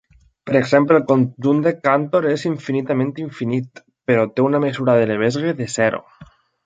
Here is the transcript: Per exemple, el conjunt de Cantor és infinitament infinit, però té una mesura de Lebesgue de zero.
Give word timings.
Per 0.49 0.53
exemple, 0.59 0.95
el 0.99 1.03
conjunt 1.11 1.59
de 1.67 1.73
Cantor 1.87 2.25
és 2.31 2.45
infinitament 2.51 3.11
infinit, 3.25 3.83
però 4.13 4.25
té 4.33 4.47
una 4.47 4.63
mesura 4.65 4.97
de 5.01 5.05
Lebesgue 5.13 5.55
de 5.61 5.69
zero. 5.77 6.01